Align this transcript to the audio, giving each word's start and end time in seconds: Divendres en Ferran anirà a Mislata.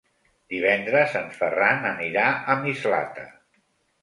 Divendres 0.53 1.13
en 1.19 1.29
Ferran 1.41 1.85
anirà 1.91 2.25
a 2.31 2.57
Mislata. 2.65 3.29